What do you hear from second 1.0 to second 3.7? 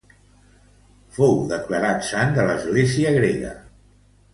Fou declarat sant de l'església grega.